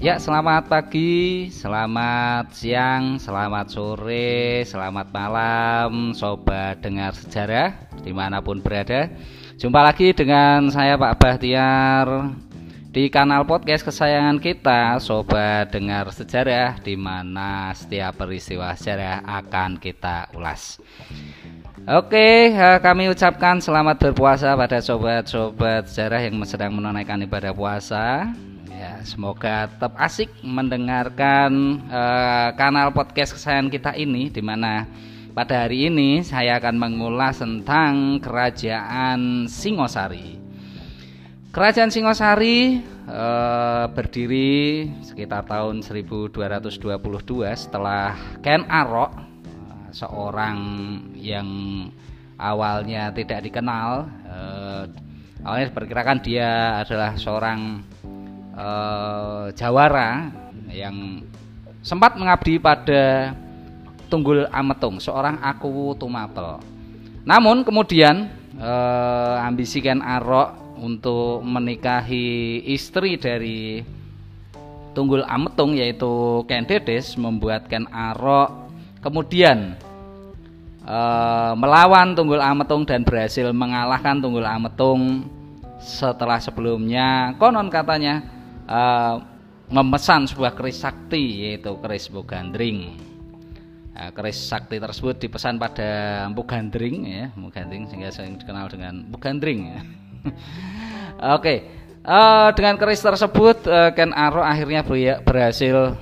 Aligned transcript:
Ya, 0.00 0.16
selamat 0.16 0.72
pagi, 0.72 1.52
selamat 1.52 2.56
siang, 2.56 3.20
selamat 3.20 3.68
sore, 3.68 4.64
selamat 4.64 5.12
malam, 5.12 6.16
sobat 6.16 6.80
dengar 6.80 7.12
sejarah 7.12 7.76
di 8.00 8.08
mana 8.08 8.40
pun 8.40 8.64
berada. 8.64 9.12
Jumpa 9.60 9.84
lagi 9.84 10.16
dengan 10.16 10.72
saya 10.72 10.96
Pak 10.96 11.20
Bahtiar 11.20 12.32
di 12.88 13.12
kanal 13.12 13.44
podcast 13.44 13.84
kesayangan 13.84 14.40
kita, 14.40 14.96
sobat 15.04 15.68
dengar 15.68 16.08
sejarah, 16.16 16.80
di 16.80 16.96
mana 16.96 17.68
setiap 17.76 18.24
peristiwa 18.24 18.72
sejarah 18.72 19.20
akan 19.20 19.76
kita 19.76 20.32
ulas. 20.32 20.80
Oke, 21.84 22.56
eh, 22.56 22.80
kami 22.80 23.12
ucapkan 23.12 23.60
selamat 23.60 24.00
berpuasa 24.00 24.56
pada 24.56 24.80
sobat-sobat 24.80 25.92
sejarah 25.92 26.24
yang 26.24 26.40
sedang 26.48 26.72
menunaikan 26.72 27.20
ibadah 27.20 27.52
puasa. 27.52 28.32
Ya, 28.70 29.02
semoga 29.02 29.66
tetap 29.66 29.98
asik 29.98 30.30
mendengarkan 30.46 31.82
uh, 31.90 32.54
kanal 32.54 32.94
podcast 32.94 33.34
kesayangan 33.34 33.66
kita 33.66 33.92
ini 33.98 34.30
di 34.30 34.38
mana 34.38 34.86
pada 35.34 35.66
hari 35.66 35.90
ini 35.90 36.22
saya 36.22 36.62
akan 36.62 36.78
mengulas 36.78 37.42
tentang 37.42 38.22
Kerajaan 38.22 39.50
Singosari. 39.50 40.38
Kerajaan 41.50 41.90
Singosari 41.90 42.78
uh, 43.10 43.90
berdiri 43.90 44.86
sekitar 45.02 45.50
tahun 45.50 45.82
1222 45.82 46.30
setelah 47.58 48.14
Ken 48.38 48.62
Arok 48.70 49.10
uh, 49.10 49.90
seorang 49.90 50.58
yang 51.18 51.50
awalnya 52.38 53.10
tidak 53.10 53.42
dikenal 53.50 54.06
awalnya 55.44 55.72
diperkirakan 55.72 56.18
dia 56.20 56.80
adalah 56.84 57.16
seorang 57.16 57.80
uh, 58.60 59.48
Jawara 59.56 60.28
yang 60.68 61.24
sempat 61.80 62.14
mengabdi 62.20 62.60
pada 62.60 63.32
Tunggul 64.12 64.44
Ametung, 64.52 65.00
seorang 65.00 65.40
aku 65.40 65.96
tumapel. 65.96 66.60
Namun 67.24 67.62
kemudian 67.64 68.28
uh, 68.58 69.40
ambisi 69.40 69.80
Arok 69.86 70.76
untuk 70.80 71.40
menikahi 71.46 72.60
istri 72.68 73.16
dari 73.16 73.80
Tunggul 74.90 75.22
Ametung 75.22 75.78
yaitu 75.78 76.42
Ken 76.50 76.66
Dedes 76.66 77.14
membuat 77.14 77.70
Ken 77.70 77.86
Arok 77.86 78.66
kemudian 78.98 79.78
uh, 80.82 81.54
melawan 81.54 82.18
Tunggul 82.18 82.42
Ametung 82.42 82.82
dan 82.82 83.06
berhasil 83.06 83.46
mengalahkan 83.54 84.18
Tunggul 84.18 84.42
Ametung 84.42 85.30
setelah 85.78 86.42
sebelumnya 86.42 87.38
konon 87.38 87.70
katanya 87.70 88.39
uh, 88.70 89.18
memesan 89.70 90.30
sebuah 90.30 90.54
keris 90.54 90.82
sakti 90.82 91.50
yaitu 91.50 91.74
keris 91.82 92.06
Bugandring. 92.06 93.10
Nah, 94.00 94.16
keris 94.16 94.40
sakti 94.40 94.80
tersebut 94.80 95.20
dipesan 95.20 95.60
pada 95.60 96.24
Empu 96.24 96.48
Gandring 96.48 97.04
ya, 97.04 97.24
Empu 97.36 97.52
Gandring 97.52 97.84
sehingga 97.84 98.08
sering 98.08 98.40
dikenal 98.40 98.72
dengan 98.72 99.04
Empu 99.04 99.18
Gandring. 99.20 99.60
Ya. 99.68 99.80
Oke, 99.84 99.84
okay. 101.36 101.58
uh, 102.08 102.48
dengan 102.56 102.80
keris 102.80 103.04
tersebut 103.04 103.68
uh, 103.68 103.92
Ken 103.92 104.16
Arok 104.16 104.46
akhirnya 104.46 104.80
berhasil 105.20 106.00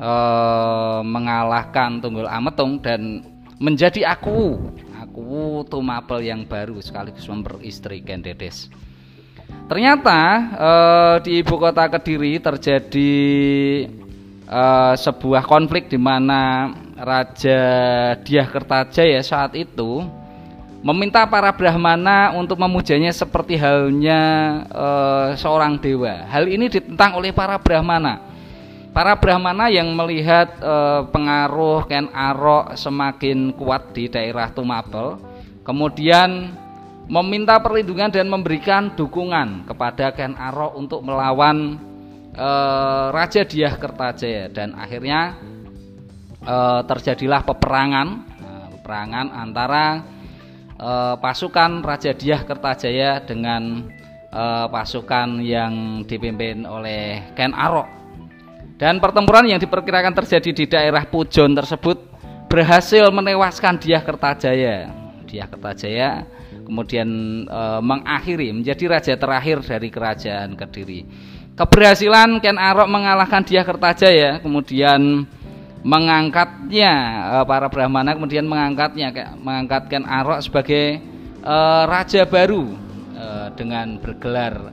uh, 0.00 1.00
mengalahkan 1.04 2.00
Tunggul 2.00 2.24
Ametung 2.24 2.80
dan 2.80 3.20
menjadi 3.60 4.08
aku, 4.08 4.72
aku 4.96 5.68
Tumapel 5.68 6.24
yang 6.24 6.48
baru 6.48 6.80
sekaligus 6.80 7.28
memperistri 7.28 8.00
Ken 8.00 8.24
Dedes. 8.24 8.72
Ternyata 9.64 10.20
eh, 10.52 11.16
di 11.24 11.40
ibu 11.40 11.56
kota 11.56 11.88
Kediri 11.88 12.36
terjadi 12.36 13.12
eh, 14.44 14.94
sebuah 14.94 15.48
konflik 15.48 15.88
di 15.88 15.96
mana 15.96 16.68
Raja 16.94 17.60
Diah 18.20 18.48
Kertajaya 18.48 19.24
saat 19.24 19.56
itu 19.56 20.04
meminta 20.84 21.24
para 21.24 21.48
Brahmana 21.48 22.36
untuk 22.36 22.60
memujanya 22.60 23.08
seperti 23.08 23.56
halnya 23.56 24.20
eh, 24.68 25.28
seorang 25.40 25.80
dewa. 25.80 26.28
Hal 26.28 26.44
ini 26.44 26.68
ditentang 26.68 27.16
oleh 27.16 27.32
para 27.32 27.56
Brahmana. 27.56 28.20
Para 28.92 29.16
Brahmana 29.16 29.72
yang 29.72 29.88
melihat 29.96 30.60
eh, 30.60 31.00
pengaruh 31.08 31.88
Ken 31.88 32.12
Arok 32.12 32.76
semakin 32.76 33.56
kuat 33.56 33.96
di 33.96 34.12
daerah 34.12 34.52
Tumapel, 34.52 35.16
kemudian 35.64 36.52
meminta 37.04 37.60
perlindungan 37.60 38.08
dan 38.08 38.26
memberikan 38.32 38.92
dukungan 38.96 39.68
kepada 39.68 40.12
Ken 40.16 40.32
Arok 40.36 40.72
untuk 40.80 41.00
melawan 41.04 41.76
uh, 42.32 43.12
Raja 43.12 43.44
Diah 43.44 43.76
Kertajaya 43.76 44.48
dan 44.48 44.72
akhirnya 44.72 45.36
uh, 46.44 46.80
terjadilah 46.88 47.44
peperangan 47.44 48.08
uh, 48.40 48.66
peperangan 48.78 49.26
antara 49.36 49.84
uh, 50.80 51.14
pasukan 51.20 51.84
Raja 51.84 52.16
Diah 52.16 52.40
Kertajaya 52.40 53.20
dengan 53.20 53.84
uh, 54.32 54.66
pasukan 54.72 55.44
yang 55.44 56.04
dipimpin 56.08 56.64
oleh 56.64 57.32
Ken 57.36 57.52
Arok. 57.52 57.88
Dan 58.74 58.98
pertempuran 58.98 59.46
yang 59.46 59.62
diperkirakan 59.62 60.18
terjadi 60.18 60.50
di 60.50 60.64
daerah 60.66 61.06
Pujon 61.06 61.54
tersebut 61.54 62.10
berhasil 62.50 63.06
menewaskan 63.14 63.78
Diah 63.78 64.02
Kertajaya. 64.02 64.90
Diah 65.30 65.46
Kertajaya 65.46 66.26
kemudian 66.64 67.08
e, 67.44 67.60
mengakhiri 67.84 68.50
menjadi 68.50 68.84
raja 68.88 69.14
terakhir 69.14 69.60
dari 69.62 69.88
kerajaan 69.92 70.56
Kediri. 70.56 71.04
Keberhasilan 71.54 72.42
Ken 72.42 72.58
Arok 72.58 72.90
mengalahkan 72.90 73.46
Dia 73.46 73.62
Kertajaya, 73.62 74.42
kemudian 74.42 75.28
mengangkatnya 75.84 76.92
e, 77.28 77.36
para 77.44 77.68
Brahmana 77.68 78.16
kemudian 78.16 78.48
mengangkatnya 78.48 79.36
mengangkat 79.36 79.92
Ken 79.92 80.08
Arok 80.08 80.40
sebagai 80.40 80.98
e, 81.44 81.56
raja 81.84 82.24
baru 82.24 82.72
e, 83.12 83.26
dengan 83.54 84.00
bergelar 84.00 84.72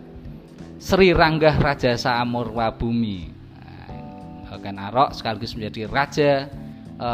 Sri 0.81 1.13
Ranggah 1.13 1.62
Raja 1.62 1.94
Saamurwa 1.94 2.73
Bumi. 2.73 3.29
Nah, 4.50 4.58
Ken 4.58 4.79
Arok 4.79 5.13
sekaligus 5.13 5.53
menjadi 5.53 5.85
raja 5.85 6.47
e, 6.96 7.12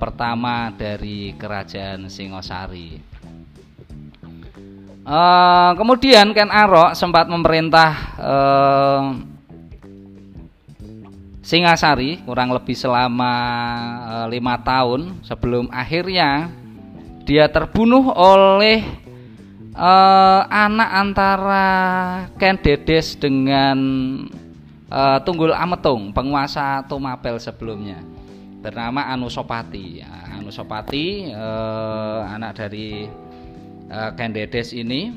pertama 0.00 0.72
dari 0.72 1.36
kerajaan 1.36 2.08
Singosari. 2.08 3.09
Uh, 5.00 5.72
kemudian 5.80 6.36
Ken 6.36 6.52
Arok 6.52 6.92
sempat 6.92 7.24
memerintah 7.24 7.90
uh, 8.20 9.16
Singasari 11.40 12.20
kurang 12.28 12.52
lebih 12.52 12.76
selama 12.76 13.32
uh, 14.06 14.26
lima 14.28 14.60
tahun 14.60 15.24
sebelum 15.24 15.72
akhirnya 15.72 16.52
dia 17.24 17.48
terbunuh 17.48 18.12
oleh 18.12 18.84
uh, 19.72 20.44
anak 20.46 20.90
antara 20.92 21.66
Ken 22.36 22.60
Dedes 22.60 23.16
dengan 23.16 23.78
uh, 24.92 25.18
Tunggul 25.24 25.56
Ametung 25.56 26.12
penguasa 26.12 26.84
Tumapel 26.84 27.40
sebelumnya 27.40 28.04
bernama 28.60 29.08
Anusopati. 29.08 30.04
Anusopati 30.36 31.32
uh, 31.32 32.30
anak 32.36 32.52
dari 32.62 33.08
uh, 33.90 34.10
Ken 34.14 34.30
Dedes 34.30 34.70
ini 34.70 35.12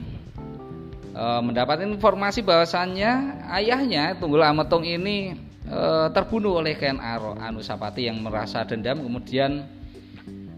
uh, 1.13 1.39
mendapat 1.39 1.85
informasi 1.85 2.41
bahwasannya 2.41 3.45
ayahnya 3.53 4.17
Tunggul 4.17 4.41
Ametung 4.41 4.83
ini 4.83 5.37
uh, 5.69 6.09
terbunuh 6.09 6.59
oleh 6.59 6.75
Ken 6.75 6.97
Arok 6.97 7.37
Anusapati 7.37 8.09
yang 8.09 8.19
merasa 8.19 8.65
dendam 8.65 8.99
kemudian 8.99 9.69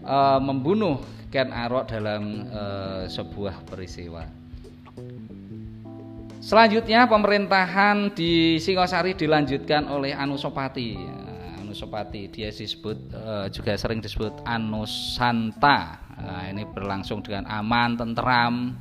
uh, 0.02 0.40
membunuh 0.40 0.98
Ken 1.28 1.52
Arok 1.52 1.90
dalam 1.90 2.48
sebuah 3.10 3.66
peristiwa. 3.66 4.24
Selanjutnya 6.40 7.04
pemerintahan 7.10 8.14
di 8.14 8.56
Singosari 8.62 9.12
dilanjutkan 9.18 9.90
oleh 9.90 10.14
Anusopati. 10.14 10.94
Anusopati 11.60 12.30
dia 12.30 12.48
disebut 12.48 13.10
juga 13.52 13.74
sering 13.74 14.00
disebut 14.00 14.46
Anusanta 14.46 16.05
Nah, 16.26 16.50
ini 16.50 16.66
berlangsung 16.66 17.22
dengan 17.22 17.46
aman, 17.46 17.94
tentram. 17.94 18.74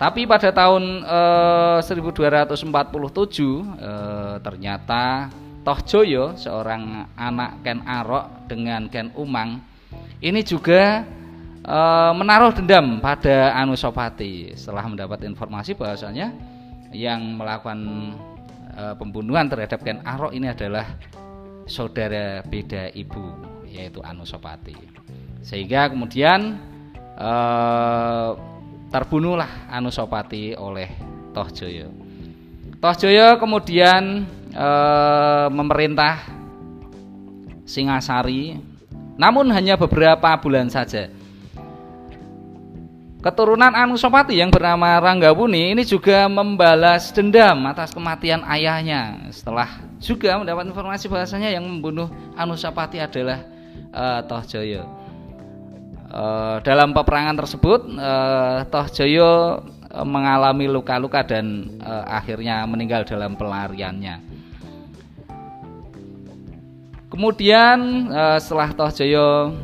Tapi 0.00 0.24
pada 0.24 0.48
tahun 0.48 1.04
eh, 1.04 1.78
1247 1.84 2.72
eh, 2.72 4.36
ternyata 4.40 5.28
Toh 5.60 5.80
Joyo, 5.84 6.32
seorang 6.40 7.04
anak 7.20 7.60
Ken 7.60 7.84
Arok 7.84 8.48
dengan 8.48 8.88
Ken 8.88 9.12
Umang, 9.12 9.60
ini 10.24 10.40
juga 10.40 11.04
eh, 11.60 12.12
menaruh 12.16 12.56
dendam 12.56 12.96
pada 13.04 13.52
Anusopati 13.60 14.56
setelah 14.56 14.88
mendapat 14.88 15.20
informasi 15.28 15.76
bahwasanya 15.76 16.32
yang 16.96 17.36
melakukan 17.36 17.80
eh, 18.72 18.94
pembunuhan 18.96 19.52
terhadap 19.52 19.84
Ken 19.84 20.00
Arok 20.00 20.32
ini 20.32 20.48
adalah 20.48 20.96
saudara 21.68 22.40
beda 22.40 22.88
ibu 22.96 23.36
yaitu 23.68 24.00
Anusopati. 24.00 24.74
Sehingga 25.44 25.92
kemudian 25.92 26.69
eh, 27.20 28.30
terbunuhlah 28.90 29.70
Anusopati 29.70 30.56
oleh 30.58 30.90
Tohjoyo. 31.30 31.88
Tohjoyo 32.82 33.38
kemudian 33.38 34.26
uh, 34.50 35.46
memerintah 35.52 36.26
Singasari 37.68 38.58
namun 39.14 39.46
hanya 39.52 39.76
beberapa 39.78 40.32
bulan 40.40 40.72
saja. 40.72 41.12
Keturunan 43.20 43.76
Anusapati 43.76 44.32
yang 44.32 44.48
bernama 44.48 44.96
Ranggabuni 44.96 45.76
ini 45.76 45.84
juga 45.84 46.24
membalas 46.24 47.12
dendam 47.12 47.68
atas 47.68 47.92
kematian 47.92 48.40
ayahnya 48.48 49.28
setelah 49.28 49.68
juga 50.00 50.40
mendapat 50.40 50.72
informasi 50.72 51.04
bahasanya 51.12 51.52
yang 51.52 51.68
membunuh 51.68 52.08
Anusapati 52.32 52.96
adalah 52.96 53.44
uh, 53.92 54.24
Tohjoyo. 54.24 54.99
Uh, 56.10 56.58
dalam 56.66 56.90
peperangan 56.90 57.38
tersebut, 57.38 57.86
uh, 57.94 58.66
Tohjoyo 58.66 59.62
uh, 59.94 60.02
mengalami 60.02 60.66
luka-luka 60.66 61.22
dan 61.22 61.70
uh, 61.78 62.02
akhirnya 62.02 62.66
meninggal 62.66 63.06
dalam 63.06 63.38
pelariannya. 63.38 64.18
Kemudian 67.10 68.10
setelah 68.42 68.70
Tohjoyo 68.74 69.54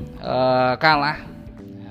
kalah, 0.79 1.19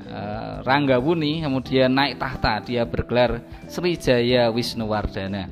uh, 0.07 0.63
Ranggawuni 0.63 1.43
kemudian 1.43 1.91
naik 1.91 2.15
tahta. 2.15 2.63
Dia 2.63 2.87
bergelar 2.87 3.43
Srijaya 3.67 4.47
Wisnuwardana. 4.51 5.51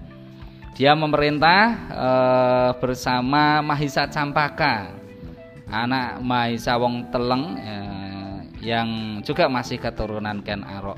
Dia 0.79 0.95
memerintah 0.95 1.75
bersama 2.79 3.59
Mahisa 3.63 4.07
Campaka, 4.07 4.95
anak 5.67 6.23
Mahisa 6.23 6.79
Wong 6.79 7.07
Teleng. 7.11 7.59
Uh, 7.59 7.92
yang 8.63 9.19
juga 9.21 9.51
masih 9.51 9.77
keturunan 9.77 10.39
Ken 10.42 10.63
Arok. 10.63 10.98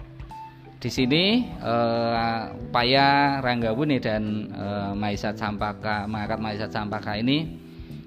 Di 0.77 0.93
sini 0.93 1.49
uh, 1.65 2.53
upaya 2.69 3.41
Ranggabuni 3.41 3.97
dan 3.97 4.53
uh, 4.53 4.93
Maisa 4.93 5.33
Campaka, 5.33 6.05
mengangkat 6.05 6.37
Maisa 6.37 6.67
Campaka 6.69 7.17
ini 7.17 7.57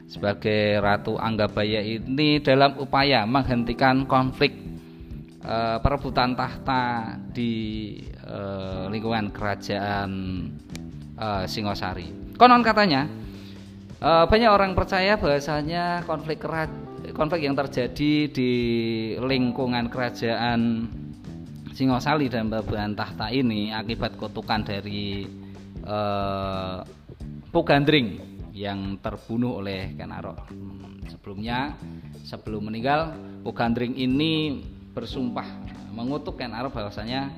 sebagai 0.06 0.78
Ratu 0.78 1.18
Anggabaya 1.18 1.82
ini 1.82 2.38
dalam 2.38 2.78
upaya 2.78 3.26
menghentikan 3.26 4.06
konflik 4.06 4.54
uh, 5.42 5.82
perebutan 5.82 6.38
tahta 6.38 7.18
di 7.34 7.98
uh, 8.24 8.86
lingkungan 8.88 9.34
kerajaan 9.34 10.10
uh, 11.18 11.44
Singosari. 11.50 12.38
Konon 12.38 12.62
katanya 12.62 13.10
uh, 13.98 14.24
banyak 14.30 14.48
orang 14.54 14.78
percaya 14.78 15.18
bahasanya 15.18 16.06
konflik 16.06 16.40
kerajaan 16.40 16.87
konflik 17.18 17.50
yang 17.50 17.58
terjadi 17.58 18.30
di 18.30 18.52
lingkungan 19.18 19.90
kerajaan 19.90 20.86
Singosari 21.74 22.30
dan 22.30 22.46
Babuan 22.46 22.94
Tahta 22.94 23.34
ini 23.34 23.74
akibat 23.74 24.14
kutukan 24.14 24.62
dari 24.62 25.26
eh, 25.82 26.78
Pugandring 27.50 28.08
yang 28.54 29.02
terbunuh 29.02 29.58
oleh 29.58 29.98
Kenaro. 29.98 30.38
Hmm, 30.46 31.02
sebelumnya 31.10 31.74
sebelum 32.22 32.70
meninggal 32.70 33.10
Pugandring 33.42 33.98
ini 33.98 34.62
bersumpah 34.94 35.46
mengutuk 35.90 36.38
Kenaro 36.38 36.70
bahwasanya 36.70 37.34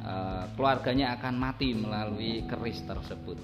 eh, 0.00 0.44
keluarganya 0.56 1.20
akan 1.20 1.36
mati 1.36 1.76
melalui 1.76 2.48
keris 2.48 2.80
tersebut. 2.88 3.36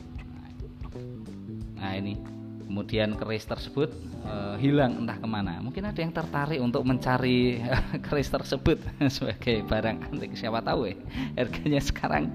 Nah 1.76 1.92
ini 2.00 2.35
kemudian 2.66 3.14
keris 3.14 3.46
tersebut 3.46 3.94
uh, 4.26 4.58
hilang 4.58 5.06
entah 5.06 5.16
ke 5.16 5.24
mana. 5.24 5.62
Mungkin 5.62 5.86
ada 5.86 5.96
yang 5.96 6.10
tertarik 6.10 6.58
untuk 6.58 6.82
mencari 6.82 7.62
keris 8.04 8.28
tersebut 8.28 8.82
sebagai 9.14 9.62
barang 9.64 10.10
antik. 10.10 10.34
Siapa 10.34 10.60
tahu 10.60 10.90
ya 10.90 10.96
harganya 11.38 11.80
sekarang 11.80 12.34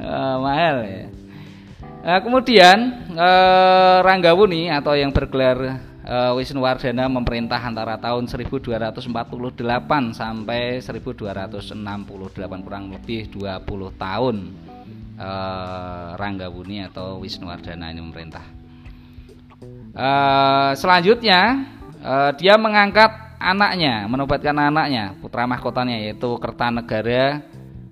uh, 0.00 0.36
mahal 0.40 0.76
ya. 0.82 1.04
Uh, 1.98 2.20
kemudian 2.24 2.78
uh, 3.14 4.00
Ranggawuni 4.00 4.72
atau 4.72 4.96
yang 4.96 5.12
bergelar 5.12 5.82
uh, 6.08 6.32
Wisnuwardana 6.34 7.10
memerintah 7.10 7.60
antara 7.60 8.00
tahun 8.00 8.24
1248 8.26 9.04
sampai 10.16 10.80
1268 10.80 12.64
kurang 12.64 12.84
lebih 12.94 13.28
20 13.34 13.66
tahun 14.00 14.36
uh, 15.20 16.16
Ranggawuni 16.16 16.88
atau 16.88 17.20
Wisnuwardana 17.20 17.92
ini 17.92 18.00
memerintah 18.00 18.57
Uh, 19.98 20.78
selanjutnya 20.78 21.66
uh, 22.06 22.30
dia 22.38 22.54
mengangkat 22.54 23.10
anaknya, 23.42 24.06
menobatkan 24.06 24.54
anaknya, 24.54 25.18
putra 25.18 25.42
mahkotanya 25.42 25.98
yaitu 25.98 26.38
Kertanegara 26.38 27.42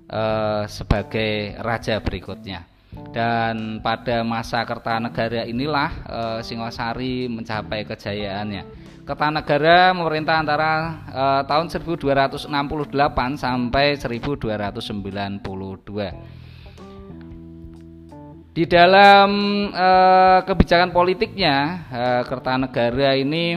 uh, 0.07 0.63
sebagai 0.71 1.59
raja 1.59 1.99
berikutnya. 1.99 2.63
Dan 3.11 3.83
pada 3.83 4.23
masa 4.23 4.63
Kertanegara 4.63 5.43
inilah 5.51 5.91
uh, 6.07 6.39
Singosari 6.39 7.27
mencapai 7.27 7.83
kejayaannya. 7.83 8.63
Kertanegara 9.03 9.91
memerintah 9.91 10.39
antara 10.39 10.71
uh, 11.11 11.43
tahun 11.43 11.67
1268 11.67 12.47
sampai 13.35 13.99
1292. 13.99 16.46
Di 18.57 18.65
dalam 18.65 19.29
uh, 19.69 20.41
kebijakan 20.41 20.89
politiknya, 20.89 21.85
uh, 21.93 22.21
Kertanegara 22.25 23.13
ini 23.13 23.53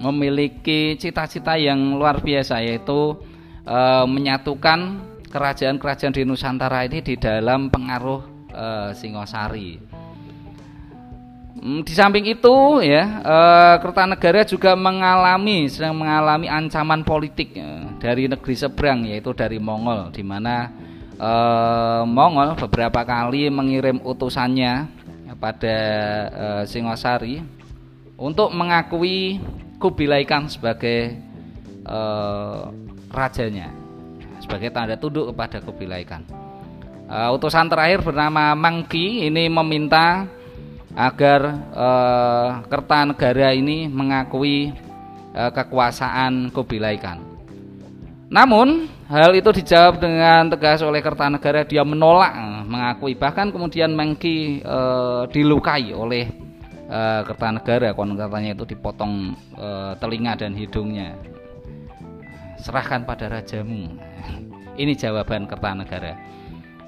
memiliki 0.00 0.96
cita-cita 0.96 1.60
yang 1.60 2.00
luar 2.00 2.24
biasa 2.24 2.64
yaitu 2.64 3.20
uh, 3.68 4.08
menyatukan 4.08 4.96
kerajaan-kerajaan 5.28 6.16
di 6.16 6.24
Nusantara 6.24 6.88
ini 6.88 7.04
di 7.04 7.20
dalam 7.20 7.68
pengaruh 7.68 8.48
uh, 8.56 8.90
Singosari. 8.96 9.76
Hmm, 11.60 11.84
di 11.84 11.92
samping 11.92 12.24
itu 12.24 12.80
ya 12.80 13.20
Kertanegara 13.76 14.48
juga 14.48 14.72
mengalami 14.72 15.68
sedang 15.68 16.00
mengalami 16.00 16.48
ancaman 16.48 17.04
politik 17.04 17.60
dari 18.00 18.24
negeri 18.24 18.56
seberang 18.56 19.04
yaitu 19.04 19.36
dari 19.36 19.60
Mongol 19.60 20.08
di 20.16 20.24
mana 20.24 20.72
eh, 21.18 22.02
Mongol 22.06 22.54
beberapa 22.56 23.02
kali 23.02 23.48
mengirim 23.48 24.00
utusannya 24.00 24.88
pada 25.36 25.78
eh, 26.30 26.62
Singosari 26.68 27.42
untuk 28.20 28.52
mengakui 28.54 29.40
Kubilai 29.80 30.22
Khan 30.22 30.46
sebagai 30.46 31.18
eh, 31.82 32.60
rajanya 33.10 33.68
sebagai 34.38 34.70
tanda 34.70 34.94
tunduk 34.98 35.34
kepada 35.34 35.62
Kubilai 35.62 36.04
Khan. 36.06 36.24
Utusan 37.12 37.68
terakhir 37.68 38.00
bernama 38.00 38.56
Mangki 38.56 39.28
ini 39.28 39.44
meminta 39.44 40.24
agar 40.96 41.60
Kertanegara 42.72 43.52
ini 43.52 43.84
mengakui 43.84 44.72
kekuasaan 45.36 46.48
Kubilai 46.56 46.96
Khan. 46.96 47.31
Namun 48.32 48.88
hal 49.12 49.36
itu 49.36 49.52
dijawab 49.52 50.00
dengan 50.00 50.48
tegas 50.48 50.80
oleh 50.80 51.04
Kertanegara. 51.04 51.68
Dia 51.68 51.84
menolak 51.84 52.32
eh, 52.32 52.62
mengakui 52.64 53.12
bahkan 53.12 53.52
kemudian 53.52 53.92
Mengki 53.92 54.64
e, 54.64 54.78
dilukai 55.28 55.92
oleh 55.92 56.32
e, 56.88 57.00
Kertanegara. 57.28 57.92
Konon 57.92 58.16
katanya 58.16 58.56
itu 58.56 58.64
dipotong 58.64 59.36
e, 59.52 59.68
telinga 60.00 60.32
dan 60.40 60.56
hidungnya. 60.56 61.12
Serahkan 62.56 63.04
pada 63.04 63.28
rajamu. 63.28 64.00
Ini 64.80 64.92
jawaban 64.96 65.44
Kertanegara. 65.44 66.16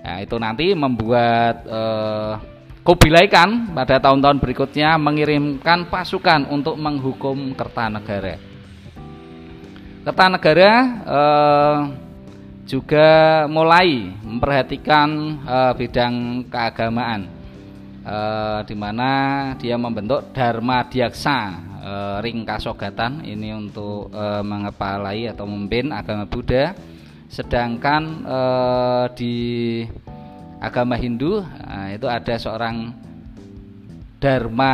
Nah, 0.04 0.20
itu 0.24 0.36
nanti 0.40 0.72
membuat 0.72 1.60
e, 1.68 1.80
Kubilai 2.84 3.32
pada 3.72 3.96
tahun-tahun 3.96 4.44
berikutnya 4.44 5.00
mengirimkan 5.00 5.88
pasukan 5.88 6.52
untuk 6.52 6.76
menghukum 6.76 7.56
Kertanegara. 7.56 8.53
Kertanegara 10.04 10.72
eh, 11.00 11.78
juga 12.68 13.08
mulai 13.48 14.12
memperhatikan 14.20 15.08
eh, 15.40 15.72
bidang 15.80 16.44
keagamaan 16.52 17.24
eh, 18.04 18.60
di 18.68 18.76
mana 18.76 19.10
dia 19.56 19.80
membentuk 19.80 20.28
Dharma 20.36 20.84
Diaksa 20.84 21.38
eh, 21.80 22.16
Ringkasogatan 22.20 23.24
ini 23.24 23.56
untuk 23.56 24.12
eh, 24.12 24.44
mengepalai 24.44 25.32
atau 25.32 25.48
memimpin 25.48 25.88
agama 25.88 26.28
Buddha. 26.28 26.76
Sedangkan 27.32 28.02
eh, 28.28 29.04
di 29.16 29.34
agama 30.60 31.00
Hindu 31.00 31.40
eh, 31.40 31.96
itu 31.96 32.04
ada 32.12 32.36
seorang 32.36 32.92
Dharma 34.20 34.72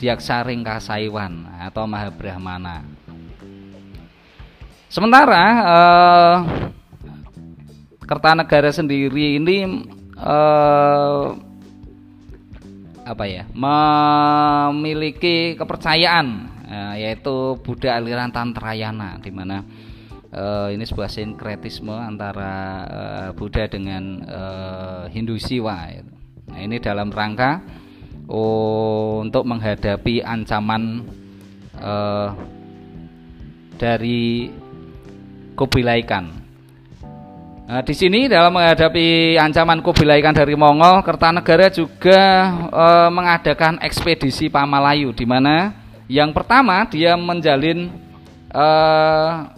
Diaksa 0.00 0.40
Ringkasaiwan 0.40 1.68
atau 1.68 1.84
Mahabrahmana 1.84 2.89
Sementara 4.90 5.44
eh, 5.62 6.36
Kertanegara 8.02 8.74
sendiri 8.74 9.38
ini 9.38 9.86
eh, 10.18 11.26
apa 13.06 13.24
ya 13.26 13.46
memiliki 13.54 15.54
kepercayaan 15.54 16.26
eh, 16.66 16.94
yaitu 17.06 17.54
Buddha 17.62 18.02
aliran 18.02 18.34
Tantrayana 18.34 19.22
di 19.22 19.30
mana 19.30 19.62
eh, 20.34 20.74
ini 20.74 20.82
sebuah 20.82 21.06
sinkretisme 21.06 21.94
antara 21.94 22.54
eh, 22.90 23.28
Buddha 23.38 23.70
dengan 23.70 24.02
eh, 24.26 25.04
Hindu 25.14 25.38
Siwa. 25.38 25.86
Nah, 26.50 26.58
ini 26.58 26.82
dalam 26.82 27.14
rangka 27.14 27.62
untuk 28.30 29.42
menghadapi 29.42 30.22
ancaman 30.22 31.02
uh, 31.82 32.30
dari 33.74 34.54
Kubilaikan. 35.60 36.40
Nah, 37.70 37.84
di 37.84 37.92
sini 37.92 38.26
dalam 38.26 38.56
menghadapi 38.56 39.36
ancaman 39.36 39.84
Kubilaikan 39.84 40.32
dari 40.32 40.56
Mongol, 40.56 41.04
Kertanegara 41.06 41.68
juga 41.68 42.50
uh, 42.72 43.12
mengadakan 43.12 43.76
ekspedisi 43.84 44.48
Pamalayu, 44.48 45.12
di 45.12 45.28
mana 45.28 45.76
yang 46.10 46.34
pertama 46.34 46.82
dia 46.88 47.14
menjalin 47.14 47.92
uh, 48.50 49.54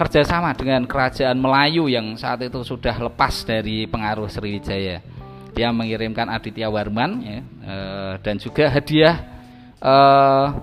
kerjasama 0.00 0.56
dengan 0.56 0.88
kerajaan 0.88 1.36
Melayu 1.36 1.92
yang 1.92 2.16
saat 2.16 2.40
itu 2.40 2.64
sudah 2.64 2.96
lepas 2.96 3.44
dari 3.44 3.84
pengaruh 3.84 4.32
Sriwijaya. 4.32 5.04
Dia 5.52 5.68
mengirimkan 5.76 6.32
Aditya 6.32 6.72
Warman 6.72 7.10
ya, 7.20 7.40
uh, 7.68 8.14
dan 8.24 8.40
juga 8.40 8.72
hadiah 8.72 9.20
uh, 9.84 10.56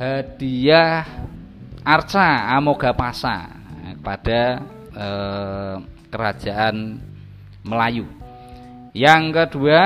hadiah 0.00 1.04
arca 1.84 2.56
Amogapasa 2.56 3.59
kepada 4.00 4.64
uh, 4.96 5.76
kerajaan 6.08 6.96
Melayu. 7.60 8.08
Yang 8.96 9.22
kedua 9.36 9.82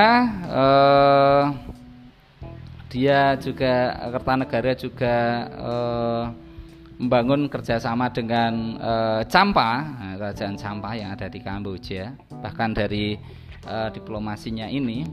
uh, 0.47 1.43
dia 2.87 3.35
juga 3.35 3.91
Kertanegara 4.15 4.71
juga 4.79 5.15
uh, 5.51 6.23
membangun 6.95 7.51
kerjasama 7.51 8.07
dengan 8.07 8.79
uh, 8.79 9.21
Campa, 9.27 9.83
kerajaan 10.15 10.55
Campa 10.55 10.95
yang 10.95 11.11
ada 11.11 11.27
di 11.27 11.43
Kamboja. 11.43 12.15
Bahkan 12.39 12.71
dari 12.71 13.19
uh, 13.67 13.91
diplomasinya 13.91 14.71
ini, 14.71 15.03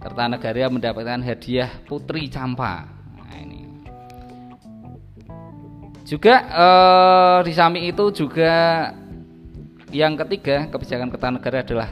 Kertanegara 0.00 0.72
mendapatkan 0.72 1.20
hadiah 1.20 1.84
Putri 1.84 2.32
Campa. 2.32 2.95
Juga 6.06 6.34
uh, 6.54 7.38
di 7.42 7.50
samping 7.50 7.90
itu 7.90 8.14
juga 8.14 8.54
yang 9.90 10.14
ketiga 10.14 10.70
kebijakan 10.70 11.10
Kertanegara 11.10 11.66
adalah 11.66 11.90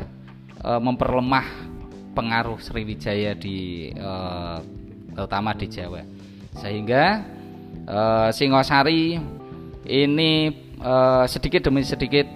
uh, 0.63 0.79
memperlemah 0.79 1.75
pengaruh 2.15 2.63
Sriwijaya 2.63 3.35
di 3.35 3.91
uh, 3.99 4.63
terutama 5.19 5.51
di 5.59 5.67
Jawa, 5.67 6.07
sehingga 6.63 7.27
uh, 7.91 8.31
Singosari 8.31 9.19
ini 9.83 10.33
uh, 10.79 11.27
sedikit 11.27 11.67
demi 11.67 11.83
sedikit 11.83 12.31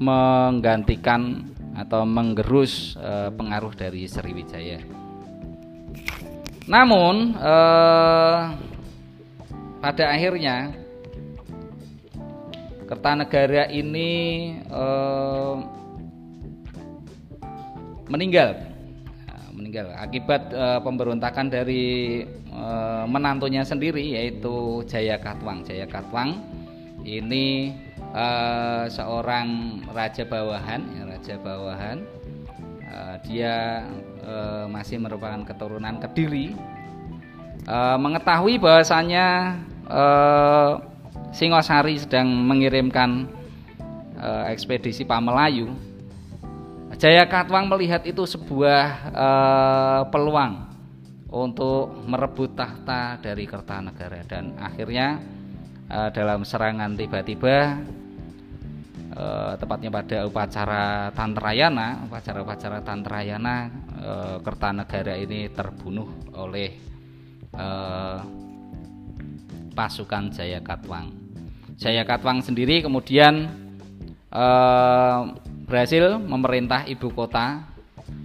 menggantikan 0.00 1.44
atau 1.76 2.08
menggerus 2.08 2.96
uh, 2.96 3.28
pengaruh 3.36 3.76
dari 3.76 4.08
Sriwijaya. 4.08 4.80
Namun 6.64 7.36
uh, 7.36 8.56
pada 9.84 10.04
akhirnya 10.08 10.87
Kertanegara 12.88 13.68
ini 13.68 14.08
uh, 14.72 15.60
meninggal 18.08 18.56
meninggal 19.52 19.92
akibat 20.00 20.48
uh, 20.56 20.80
pemberontakan 20.80 21.52
dari 21.52 22.24
uh, 22.48 23.04
menantunya 23.04 23.60
sendiri 23.60 24.16
yaitu 24.16 24.80
Jaya 24.88 25.20
Katwang. 25.20 25.60
Jaya 25.68 25.84
Katwang 25.84 26.40
ini 27.04 27.76
seorang 28.88 29.80
raja 29.92 30.24
bawahan, 30.24 30.80
ya, 30.96 31.02
raja 31.04 31.34
bawahan. 31.36 32.00
Dia 33.28 33.84
masih 34.72 34.96
merupakan 34.96 35.44
keturunan 35.44 36.00
Kediri. 36.00 36.56
Mengetahui 38.00 38.56
bahwasanya 38.56 39.60
Singosari 41.30 42.00
sedang 42.00 42.26
mengirimkan 42.26 43.28
uh, 44.18 44.48
ekspedisi 44.48 45.04
Pamelayu 45.04 45.88
Jaya 46.98 47.30
Katwang 47.30 47.70
melihat 47.70 48.02
itu 48.08 48.26
sebuah 48.26 48.84
uh, 49.14 50.02
peluang 50.10 50.66
untuk 51.30 51.94
merebut 52.08 52.58
tahta 52.58 53.20
dari 53.22 53.46
Kertanegara 53.46 54.26
dan 54.26 54.58
akhirnya 54.58 55.22
uh, 55.92 56.10
dalam 56.10 56.42
serangan 56.42 56.98
tiba-tiba 56.98 57.78
uh, 59.14 59.54
tepatnya 59.60 59.94
pada 59.94 60.26
upacara 60.26 61.14
Tantrayana, 61.14 62.08
upacara-upacara 62.10 62.82
Tantrayana 62.82 63.56
uh, 64.00 64.36
Kertanegara 64.42 65.14
ini 65.20 65.52
terbunuh 65.54 66.34
oleh 66.34 66.72
uh, 67.54 68.18
pasukan 69.76 70.34
Jaya 70.34 70.58
Katwang. 70.64 71.17
Jaya 71.78 72.02
Katwang 72.02 72.42
sendiri 72.42 72.82
kemudian 72.82 73.54
uh, 74.34 75.30
berhasil 75.68 76.18
memerintah 76.18 76.88
ibu 76.90 77.12
kota. 77.14 77.62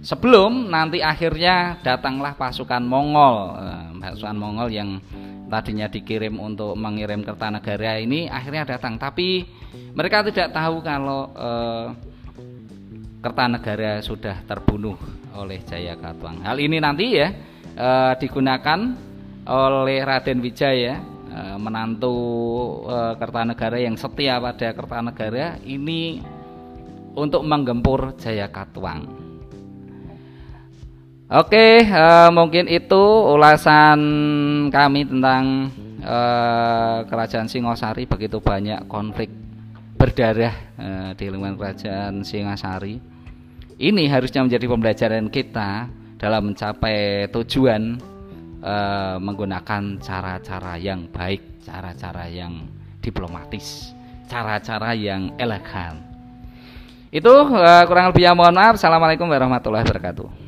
Sebelum 0.04 0.68
nanti 0.72 1.00
akhirnya 1.04 1.80
datanglah 1.80 2.36
pasukan 2.36 2.80
Mongol. 2.80 3.56
Eh, 3.56 3.84
pasukan 4.00 4.36
Mongol 4.36 4.68
yang 4.72 5.00
tadinya 5.48 5.88
dikirim 5.88 6.40
untuk 6.40 6.76
mengirim 6.76 7.20
Kertanegara 7.24 8.00
ini 8.00 8.28
akhirnya 8.28 8.64
datang. 8.64 8.96
Tapi 8.96 9.44
mereka 9.92 10.24
tidak 10.24 10.56
tahu 10.56 10.80
kalau 10.80 11.32
eh, 11.36 11.86
Kertanegara 13.20 14.00
sudah 14.04 14.44
terbunuh 14.44 14.96
oleh 15.36 15.60
Jaya 15.64 15.96
Katwang. 15.96 16.44
Hal 16.44 16.56
ini 16.60 16.80
nanti 16.80 17.16
ya 17.16 17.28
eh, 17.76 18.12
digunakan 18.20 18.80
oleh 19.44 20.00
Raden 20.00 20.40
Wijaya 20.40 20.96
eh, 20.96 21.13
menantu 21.58 22.16
eh, 22.86 23.14
Kertanegara 23.18 23.78
yang 23.78 23.98
setia 23.98 24.38
pada 24.38 24.70
Kertanegara 24.70 25.58
ini 25.66 26.22
untuk 27.14 27.42
menggempur 27.42 28.14
Jaya 28.18 28.50
Katwang. 28.50 29.06
Oke, 31.24 31.82
uh, 31.88 32.28
mungkin 32.30 32.68
itu 32.68 33.02
ulasan 33.32 33.98
kami 34.68 35.08
tentang 35.08 35.72
kerajaan 37.08 37.48
Singosari. 37.48 38.04
Begitu 38.04 38.36
banyak 38.44 38.84
konflik 38.92 39.32
berdarah 39.96 40.52
di 41.16 41.24
lingkungan 41.32 41.56
kerajaan 41.56 42.20
Singosari. 42.20 43.00
Ini 43.80 44.04
harusnya 44.12 44.44
menjadi 44.44 44.68
pembelajaran 44.68 45.26
kita 45.32 45.88
dalam 46.20 46.52
mencapai 46.52 47.26
tujuan 47.32 47.98
uh, 48.64 49.20
menggunakan 49.20 50.00
cara-cara 50.00 50.80
yang 50.80 51.06
baik, 51.12 51.60
cara-cara 51.62 52.24
yang 52.32 52.64
diplomatis, 53.04 53.92
cara-cara 54.26 54.96
yang 54.96 55.36
elegan. 55.36 56.00
Itu 57.14 57.30
uh, 57.30 57.84
kurang 57.86 58.10
lebihnya 58.10 58.34
mohon 58.34 58.56
maaf. 58.56 58.74
Assalamualaikum 58.80 59.28
warahmatullahi 59.30 59.86
wabarakatuh. 59.86 60.43